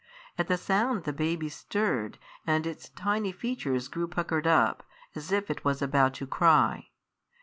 [0.35, 2.17] At the sound the baby stirred,
[2.47, 4.81] and its tiny features grew puckered up,
[5.13, 6.89] as if it was about to cry.